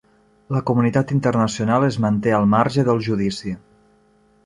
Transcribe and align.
La 0.55 0.61
comunitat 0.69 1.13
internacional 1.17 1.87
es 1.89 1.99
manté 2.07 2.35
al 2.41 2.51
marge 2.57 2.89
del 2.91 3.07
judici 3.11 3.57